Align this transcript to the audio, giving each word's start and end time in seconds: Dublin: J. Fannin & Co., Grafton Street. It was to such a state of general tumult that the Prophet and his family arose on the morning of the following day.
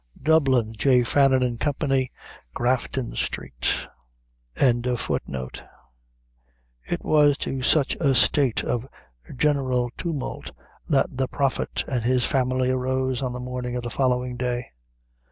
Dublin: 0.23 0.73
J. 0.75 1.03
Fannin 1.03 1.59
& 1.59 1.59
Co., 1.59 1.73
Grafton 2.55 3.15
Street. 3.15 3.87
It 4.55 4.89
was 7.03 7.37
to 7.37 7.61
such 7.61 7.95
a 7.97 8.15
state 8.15 8.63
of 8.63 8.87
general 9.35 9.91
tumult 9.97 10.53
that 10.89 11.15
the 11.15 11.27
Prophet 11.27 11.83
and 11.87 12.01
his 12.03 12.25
family 12.25 12.71
arose 12.71 13.21
on 13.21 13.31
the 13.33 13.39
morning 13.39 13.75
of 13.75 13.83
the 13.83 13.91
following 13.91 14.37
day. 14.37 14.71